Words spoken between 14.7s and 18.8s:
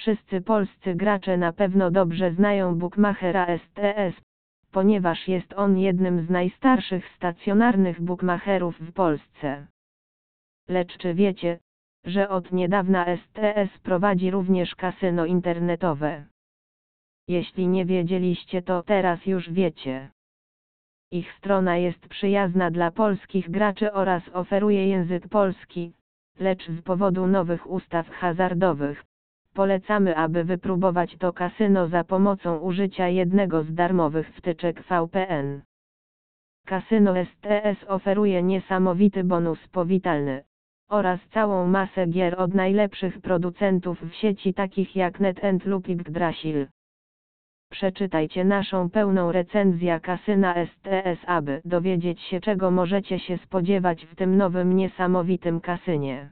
kasyno internetowe? Jeśli nie wiedzieliście